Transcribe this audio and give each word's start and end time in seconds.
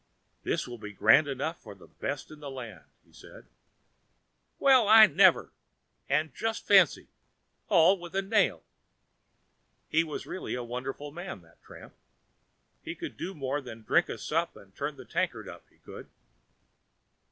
"This 0.41 0.67
will 0.67 0.79
be 0.79 0.93
grand 0.93 1.27
enough 1.27 1.61
for 1.61 1.75
the 1.75 1.85
best 1.87 2.31
in 2.31 2.39
the 2.39 2.49
land," 2.49 2.85
he 3.05 3.13
said. 3.13 3.45
"Well, 4.57 4.87
I 4.87 5.05
never!" 5.05 5.51
said 5.51 5.51
the 5.51 5.53
woman; 6.15 6.25
"and 6.29 6.33
just 6.33 6.65
fancy—all 6.65 7.99
with 7.99 8.15
a 8.15 8.23
nail!" 8.23 8.63
He 9.87 10.03
was 10.03 10.25
really 10.25 10.55
a 10.55 10.63
wonderful 10.63 11.11
man, 11.11 11.43
that 11.43 11.61
tramp! 11.61 11.93
He 12.81 12.95
could 12.95 13.15
do 13.15 13.35
more 13.35 13.61
than 13.61 13.83
drink 13.83 14.09
a 14.09 14.17
sup 14.17 14.55
and 14.55 14.75
turn 14.75 14.95
the 14.95 15.05
tankard 15.05 15.47
up, 15.47 15.69
he 15.69 15.77
could. 15.77 16.09